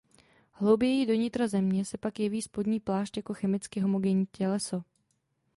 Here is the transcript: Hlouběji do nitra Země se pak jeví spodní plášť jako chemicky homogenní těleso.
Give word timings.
Hlouběji 0.51 1.05
do 1.05 1.13
nitra 1.13 1.47
Země 1.47 1.85
se 1.85 1.97
pak 1.97 2.19
jeví 2.19 2.41
spodní 2.41 2.79
plášť 2.79 3.17
jako 3.17 3.33
chemicky 3.33 3.79
homogenní 3.79 4.25
těleso. 4.31 4.83